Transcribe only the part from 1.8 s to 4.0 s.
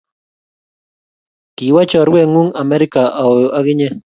chorwet ngung Amerika auyo akinye?